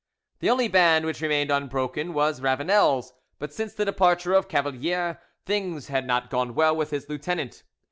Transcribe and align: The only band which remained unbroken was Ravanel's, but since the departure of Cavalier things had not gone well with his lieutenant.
The 0.39 0.49
only 0.49 0.67
band 0.67 1.05
which 1.05 1.21
remained 1.21 1.51
unbroken 1.51 2.15
was 2.15 2.41
Ravanel's, 2.41 3.13
but 3.37 3.53
since 3.53 3.75
the 3.75 3.85
departure 3.85 4.33
of 4.33 4.47
Cavalier 4.47 5.21
things 5.45 5.89
had 5.89 6.07
not 6.07 6.31
gone 6.31 6.55
well 6.55 6.75
with 6.75 6.89
his 6.89 7.07
lieutenant. 7.07 7.61